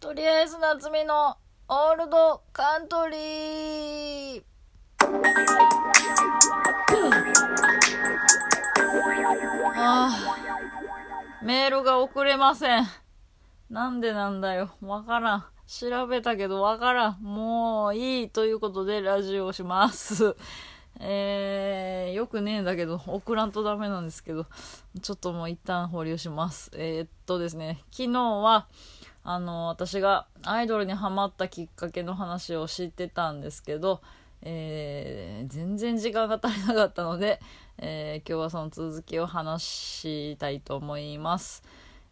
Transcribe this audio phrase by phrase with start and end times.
[0.00, 1.36] とりあえず夏美の
[1.68, 4.42] オールドカントリー。
[9.76, 12.86] ああ、メールが送れません。
[13.68, 14.70] なんでなんだよ。
[14.80, 15.44] わからん。
[15.66, 17.18] 調べたけどわからん。
[17.20, 20.34] もういいということでラジオをします。
[20.98, 24.46] えー、よくねえんだけど、送らんとダメなんですけど、
[25.02, 26.70] ちょっともう一旦保留します。
[26.74, 28.66] えー、っとですね、昨日は、
[29.22, 34.00] あの、私がアイドルにハマったきっかけの話を知ってたんですけど、
[34.42, 37.40] えー、全然時間が足りなかったので、
[37.78, 41.62] えー、今日はその続きを話したいと思います。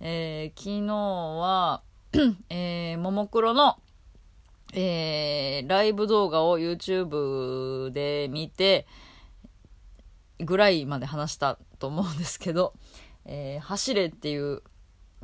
[0.00, 1.82] えー、昨日は、
[2.50, 3.76] えー、ももクロの、
[4.72, 8.86] えー、ライブ動画を YouTube で見て、
[10.40, 12.74] ぐらいまで話したと思うんですけど、
[13.24, 14.62] えー、走れっていう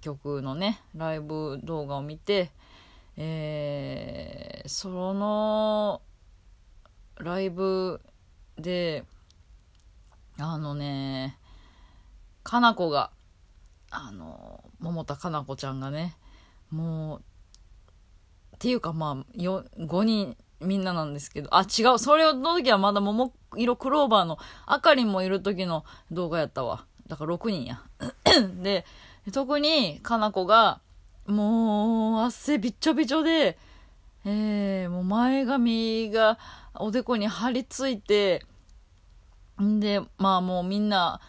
[0.00, 2.50] 曲のね、ライブ動画を見て、
[3.16, 6.02] えー、その、
[7.16, 8.00] ライブ
[8.56, 9.04] で、
[10.38, 11.36] あのね、
[12.44, 13.10] かなこが、
[13.90, 16.16] あの、桃田かな子ちゃんがね、
[16.70, 17.22] もう、
[18.56, 26.84] っていうかまあ、よ、5人みんななんですけど、あ、違う、それの時はまだ桃色クローバーのあかりんもいる時の動画やったわ。
[27.06, 27.82] だから6人や。
[28.62, 28.84] で、
[29.32, 30.80] 特にかな子が、
[31.26, 33.58] もう、汗びっちょびちょで、
[34.24, 36.38] えー、もう前髪が
[36.74, 38.44] おでこに張り付いて、
[39.62, 41.20] んで、まあもうみんな、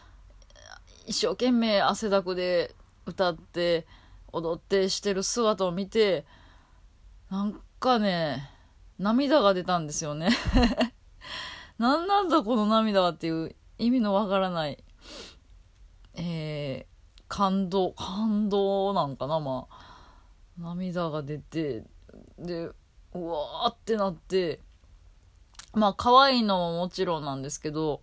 [1.05, 2.75] 一生懸命汗だくで
[3.05, 3.87] 歌って、
[4.31, 6.25] 踊ってしてる姿を見て、
[7.29, 8.49] なんかね、
[8.97, 10.29] 涙が出たんですよね。
[11.77, 14.83] 何なんだこの涙はっていう意味のわからない、
[16.15, 16.98] えー、
[17.29, 19.89] 感動、感動なんかな、まあ。
[20.57, 21.85] 涙が出て、
[22.37, 22.73] で、う
[23.13, 24.59] わーってなって、
[25.73, 28.01] まあ、可愛いのももちろんなんですけど、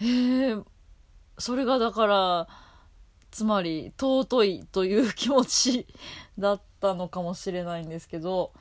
[0.00, 0.64] えー、
[1.36, 2.48] それがだから、
[3.30, 5.86] つまり尊いという気持ち
[6.38, 8.52] だったのかもしれないんですけど、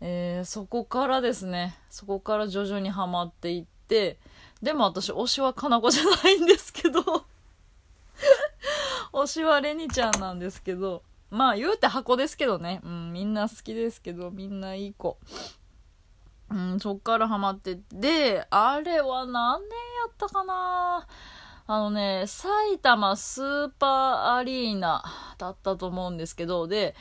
[0.00, 4.18] えー、そこからですね、そこから徐々にはまっていって、
[4.62, 7.02] でも私推しはかな子じゃないんですけど。
[9.22, 15.18] 推しはレニちゃんなんですけど、まあ言うて箱ですけどね、うん、みんな好きですけど、みんないい子。
[16.50, 19.76] うん、そっからハマって、で、あれは何年や
[20.10, 21.06] ったかな？
[21.66, 25.04] あのね、埼玉スーパーアリーナ
[25.36, 26.94] だったと思うんですけど、で、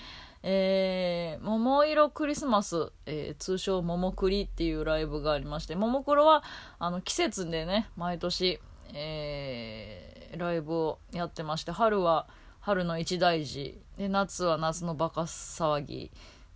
[0.44, 6.44] えー、桃色クリスマス、えー、通称桃クリっていうライブがありまして、ももクロは、
[6.80, 8.60] あの、季節でね、毎年、
[8.94, 12.28] えー、ライブをやってまして、春は
[12.60, 16.12] 春の一大事、で、夏は夏のバカ騒ぎ、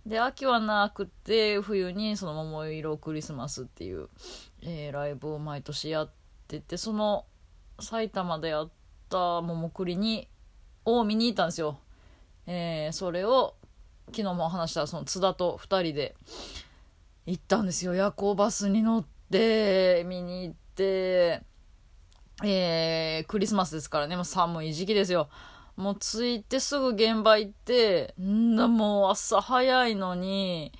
[0.06, 4.08] で、秋はなくて、冬にその桃色クリスマスっていう、
[4.62, 6.10] えー、ライブを毎年やっ
[6.48, 7.24] てて、その
[7.80, 8.70] 埼玉でやっ
[9.08, 10.28] た桃栗に、
[10.84, 11.78] を見に行ったんですよ。
[12.46, 13.54] えー、それを、
[14.08, 16.16] 昨日も話したその津田と2人で
[17.24, 17.94] 行ったんですよ。
[17.94, 21.42] 夜行バスに乗って、見に行って、
[22.44, 25.28] えー、クリスマスですからね、もう寒い時期ですよ。
[25.76, 30.72] もう着いてすぐ現場行って、んだもう朝早いのに、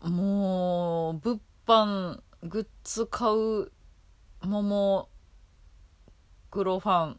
[0.00, 3.70] もう、物販、グッズ買う、
[4.40, 5.08] 桃
[6.50, 7.18] 黒ファン、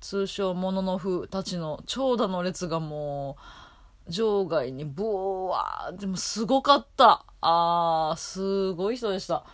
[0.00, 3.36] 通称モノノフたちの長蛇の列がも
[4.08, 5.02] う、場外にブ
[5.46, 7.24] ワー、でもすごかった。
[7.40, 9.44] あー、すごい人でした。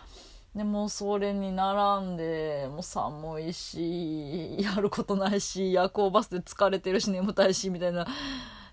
[0.55, 8.05] でもそれに並んで、もう寒いし、 やることないし、夜行バスで疲れてるし眠たいし、みたいな、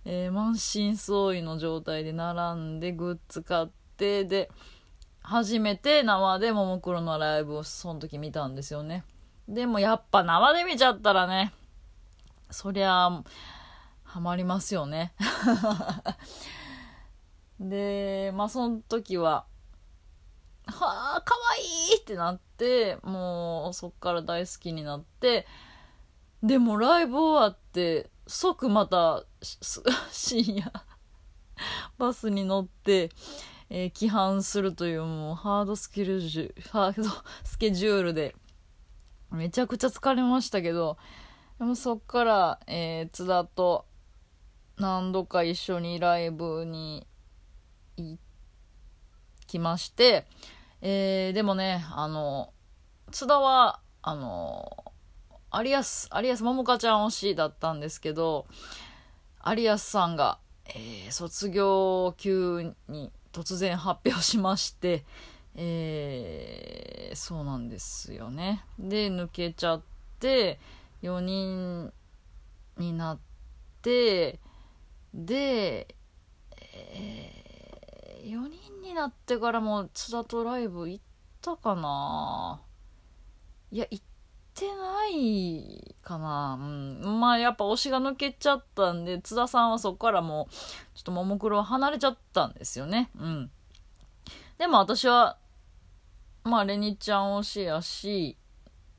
[0.04, 4.50] えー、満身創痍の状態で並んでグッズ買って、で、
[5.22, 9.04] 初めて生でももクロのライブをその時見たんですよね。
[9.48, 11.52] でもやっぱ生で見ちゃったらね、
[12.50, 13.22] そりゃ、
[14.04, 15.14] ハマりますよね。
[17.58, 19.46] で、まあその時は、
[20.70, 21.40] はあ、かわ
[21.92, 25.46] いいってなって、もうそっから大好きになって、
[26.42, 30.72] でもライブ終わって、即また深夜
[31.98, 33.10] バスに乗って、
[33.68, 37.10] えー、規範するというもうハードスキルジュ、ハード
[37.44, 38.34] スケジュールで
[39.30, 40.96] めちゃくちゃ疲れましたけど、
[41.58, 43.86] でもそっから、えー、津田と
[44.78, 47.06] 何度か一緒にライブに
[47.96, 48.18] 行
[49.46, 50.26] きまして、
[50.82, 52.52] えー、でもね、あの、
[53.10, 54.84] 津田は、あの、
[55.52, 58.46] 有安、有安桃香ちゃん推しだったんですけど、
[59.44, 65.04] 有安さんが、えー、卒業級に突然発表しまして、
[65.56, 68.64] えー、そうなんですよね。
[68.78, 69.82] で、抜けちゃっ
[70.20, 70.60] て、
[71.02, 71.92] 4人
[72.76, 73.18] になっ
[73.82, 74.38] て、
[75.12, 75.94] で、
[76.60, 78.59] えー、4人
[78.90, 81.04] になってからも津田とライブ行っ
[81.40, 82.60] たかな
[83.70, 84.04] いや、行っ
[84.54, 86.58] てないかな。
[86.60, 87.20] うん。
[87.20, 90.54] まあやっぱ推しが抜けちゃったんで、津田さんはそこからもう、
[90.94, 93.10] ちょっとももクロ離れちゃったんですよね。
[93.16, 93.50] うん。
[94.58, 95.38] でも私は、
[96.42, 98.36] まあレニちゃん推しやし、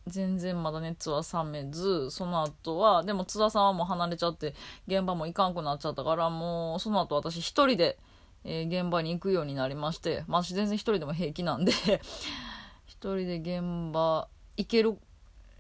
[0.07, 4.55] 全然まだ熱は冷めず、その後は、でも津田さんはもう離れちゃって、
[4.87, 7.99] 現場も行かんくなっちゃったから、もうその後私一人で、
[8.43, 11.71] えー、現場に行くようになりまして、まあ私全然一人でも平気なんで
[12.85, 14.27] 一人で現場
[14.57, 14.97] 行ける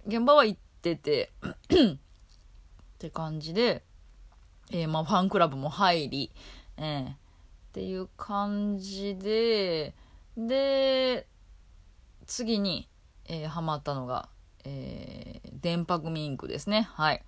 [0.05, 1.31] 現場は行ってて
[1.69, 1.97] っ
[2.97, 3.83] て感じで、
[4.71, 6.31] えー、まあファンクラブも入り、
[6.77, 7.15] えー、っ
[7.73, 9.93] ていう感じで
[10.35, 11.27] で
[12.25, 12.87] 次に、
[13.25, 14.29] えー、ハマったのが、
[14.63, 16.89] えー、電波組インクですね。
[16.93, 17.23] はい。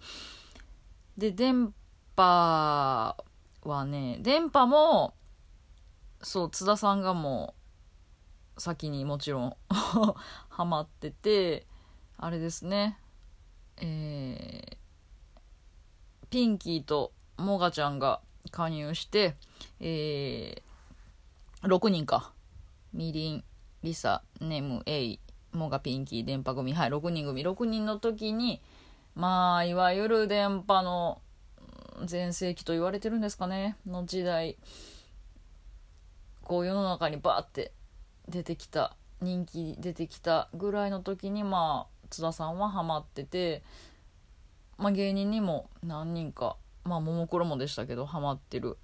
[1.18, 1.74] で電
[2.16, 3.16] 波
[3.64, 5.14] はね電波も
[6.24, 7.54] そう津田さんがも
[8.58, 9.58] う先にもちろん
[10.50, 11.66] ハマってて
[12.18, 12.98] あれですね
[13.78, 14.78] えー、
[16.30, 18.22] ピンキーとモガちゃんが
[18.52, 19.36] 加入して、
[19.80, 22.32] えー、6人か。
[22.94, 23.44] みりん、
[23.82, 25.20] リサ、ネム、エイ、
[25.52, 27.42] モガ、ピンキー、でんぱ組、はい、6人組。
[27.42, 28.62] 6人の時に、
[29.16, 31.22] まあ、いわゆる電波の
[32.06, 34.58] 全盛期と言われてるんですかね、の時代、
[36.44, 37.72] こう世の中にバーって
[38.28, 43.64] 出てきた、人気出てきたぐらいの時に、まあ、津田さんはハマってて、
[44.78, 48.78] まあ、芸人にも何人かまあももクロもでしたけどハマってる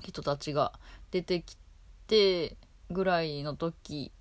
[0.00, 0.72] 人たちが
[1.10, 1.56] 出てき
[2.06, 2.56] て
[2.90, 4.12] ぐらいの時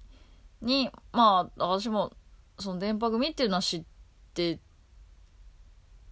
[0.62, 2.13] にまあ私も
[2.60, 3.83] その電波組っていうのは知っ
[4.33, 4.60] て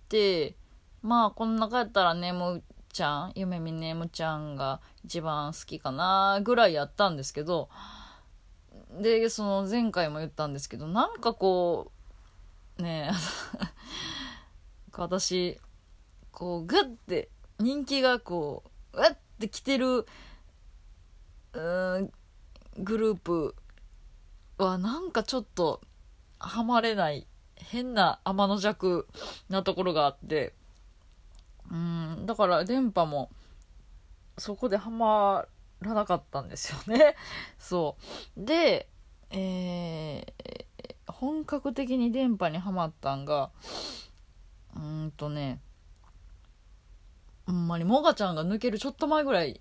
[0.10, 0.56] て
[1.02, 7.70] まあこの中やったらねむちゃん夢見ねむちゃんが一番好きかなぐらいやったんですけど
[9.00, 11.92] で、その前回も言ったんですけど、なんかこ
[12.78, 13.12] う、ね
[14.92, 15.60] 私、
[16.32, 17.30] こう、グッて、
[17.60, 20.06] 人気がこう、うって来てる、
[21.54, 22.12] うん、
[22.78, 23.56] グループ
[24.58, 25.82] はなんかちょっと、
[26.38, 29.08] ハマれない、変な天の弱
[29.48, 30.54] なところがあって、
[31.72, 33.30] うん、だから電波も、
[34.38, 35.48] そこでハマ
[35.82, 37.16] らなかったんですよね。
[37.58, 37.98] そ
[38.38, 38.46] う。
[38.46, 38.90] で、
[39.30, 43.52] えー、本格的に電波にはまったんが、
[44.76, 45.62] うんとね、
[47.46, 49.60] ほんまにもがちゃんが抜けるちょっと前ぐらい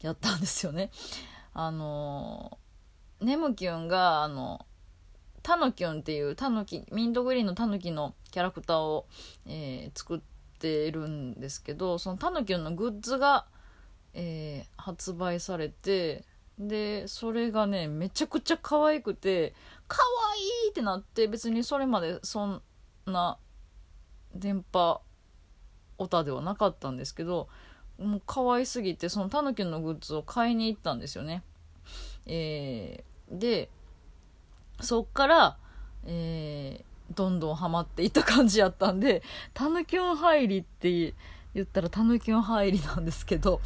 [0.00, 0.90] やったんですよね。
[1.54, 4.64] あのー、ネムキュンが、あの、
[5.42, 9.06] タヌキュンっていうタヌキ、ミントグリーンのタヌキのキャラクターを、
[9.46, 10.20] えー、作っ
[10.58, 13.46] てるんですけど、そのタヌキュンのグッズが、
[14.14, 16.24] えー、発売されて
[16.58, 19.54] でそれがねめちゃくちゃ可愛くて
[19.86, 19.98] 可
[20.32, 22.62] 愛いってなって別にそれまでそん
[23.06, 23.38] な
[24.34, 25.00] 電波
[25.98, 27.48] オタではなかったんですけど
[27.98, 31.42] もう可愛すぎてそのタヌキのグッズを買いに行ったんですよね。
[32.26, 33.70] えー、で
[34.80, 35.56] そっから、
[36.04, 36.84] えー、
[37.14, 39.22] どんどんハマっていった感じやったんで
[39.54, 41.14] タヌキョン入りって
[41.54, 43.60] 言ったらたぬきの入りなんですけど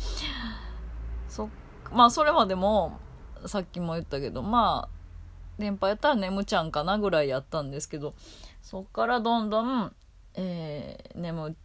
[1.29, 1.49] そ
[1.93, 2.99] まあそれまでも
[3.47, 5.03] さっきも言ったけどまあ
[5.59, 8.15] 電波やったらねむちゃんかなぐらいやったんですけど
[8.63, 9.95] そっからどんどん、
[10.35, 11.57] えー、ねむ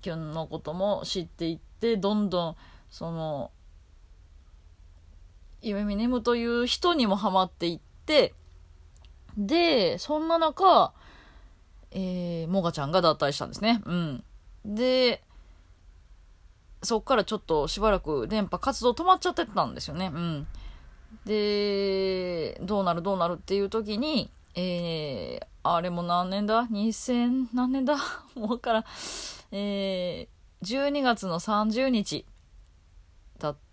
[0.00, 2.56] きゅんのことも知っていってどんどん
[2.90, 3.50] その
[5.62, 8.34] 夢見ねむという人にもハマっていって
[9.38, 10.92] でそんな中
[11.90, 13.80] えー、もがちゃんが脱退したんですね。
[13.84, 14.24] うん。
[14.64, 15.22] で、
[16.82, 20.10] そっからちょっとしばらく電波活動止まっちゃってたんですよね。
[20.14, 20.46] うん。
[21.24, 27.96] で、どうなるどうなるっていう時に、えー、あれも何年だ ?2000 何年だ？
[28.36, 28.84] もうから。
[29.50, 32.26] えー、12月の30日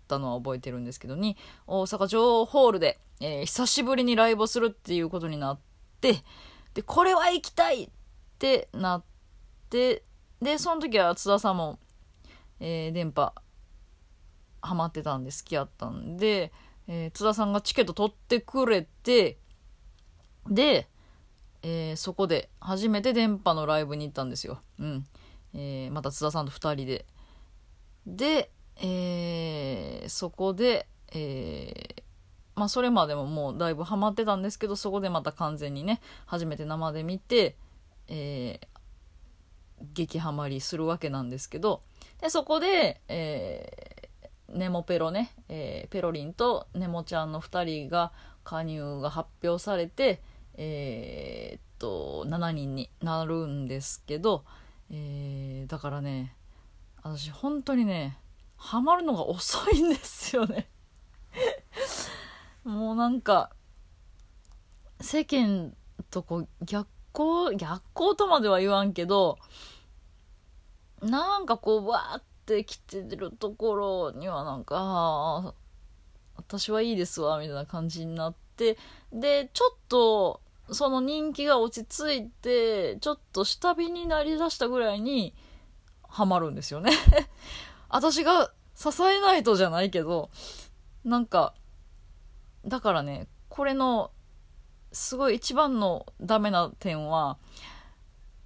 [0.06, 1.36] ったのは覚えてるんですけどに、
[1.66, 5.60] 大阪城ホールで、えー、久しぶりにライブをするっていうことになっ
[6.00, 6.22] て、
[6.74, 7.88] で、これは行きたいっ
[8.38, 9.04] てなっ
[9.70, 10.04] て、
[10.40, 11.78] で、その時は津田さんも
[12.60, 13.32] えー、電波
[14.62, 16.52] ハマってたんで好きやったんで、
[16.88, 19.38] えー、津田さんがチケット取ってくれて
[20.48, 20.88] で、
[21.62, 24.60] えー、そこで初めて電波のライブに行ったんですよ。
[24.78, 25.06] うん
[25.54, 27.06] えー、また津田さんと2人で
[28.06, 28.50] で、
[28.82, 32.02] えー、そこで、えー、
[32.54, 37.56] まあそれまでももうだいぶハマってたんですけどそこでまた完全にね初めて生で見て、
[38.08, 41.82] えー、激ハマりするわけなんですけど
[42.20, 48.12] でそこで、えー、ネモペロね、えー、ペロリンとネモちゃんの2人が
[48.44, 50.20] 加入が発表されて
[50.58, 54.44] えー、っと7人になるんですけど、
[54.90, 56.34] えー、だからね
[57.02, 58.18] 私本当にね
[58.56, 60.68] ハマるのが遅いんですよね。
[62.64, 63.50] もうなんか
[65.00, 65.76] 世間
[66.10, 69.38] とこう逆行逆行とまでは言わんけど
[71.02, 75.54] なんかこうわーって来てるところにはなんか
[76.36, 78.78] 私はいいですわみたいな感じになって
[79.12, 85.34] でちょっとその人気が落ち着いてちょっと下火になりだしたぐらいに
[86.02, 86.90] ハマるんですよね。
[87.88, 90.30] 私が支えないとじゃないけど
[91.04, 91.54] なんか
[92.66, 94.10] だからねこれの
[94.92, 97.38] すごい一番のダメな点は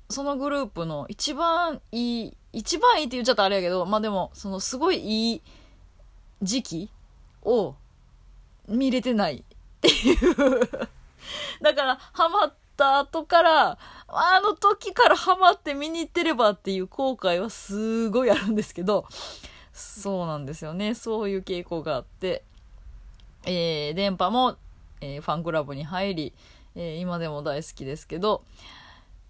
[0.08, 5.42] そのグループの一番いい一番いいって言っちゃったらあれやけどまあでもそのすごいいい
[6.42, 6.90] 時期
[7.42, 7.76] を
[8.68, 9.44] 見れてないっ
[9.80, 10.60] ていう。
[11.62, 19.06] だからハマった後からあの時からハマって見に行ってればっていう後悔はすごいあるんですけど
[19.72, 20.94] そうなんですよね。
[20.94, 22.44] そういう傾向があって。
[23.46, 24.56] えー、電波も、
[25.00, 26.34] えー、ファンクラブに入り、
[26.74, 28.44] えー、今でも大好きですけど、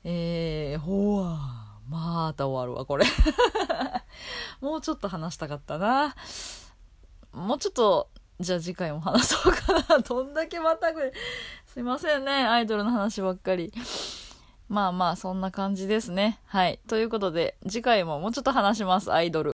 [0.03, 1.39] えー、ほわ
[1.89, 3.07] また終わるわ、これ。
[4.61, 6.17] もうちょっと話したかったな。
[7.33, 8.09] もうちょっと、
[8.41, 9.99] じゃあ次回も話そうかな。
[9.99, 11.13] どんだけまたぐ
[11.67, 12.33] すいませんね。
[12.33, 13.73] アイドルの話ばっかり。
[14.71, 16.39] まあまあ、そんな感じですね。
[16.47, 16.79] はい。
[16.87, 19.49] ということで、次回ももうちょっと話します、アイドル。